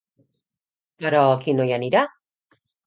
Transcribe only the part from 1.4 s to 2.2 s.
qui no hi anirà?